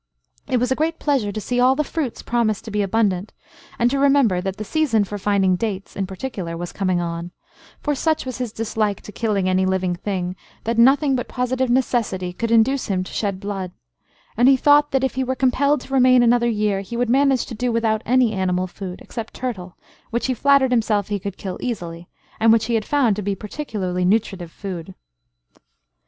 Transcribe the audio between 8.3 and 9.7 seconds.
his dislike to killing any